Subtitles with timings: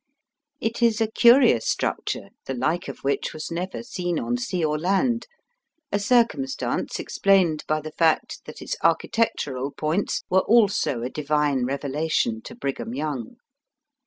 [0.59, 4.65] It is a curious struc ture, the like of which was never seen on sea
[4.65, 5.27] or land,
[5.91, 12.41] a circumstance explained by the fact that its architectural points were also a Divine revelation
[12.45, 13.35] to Brigham Young.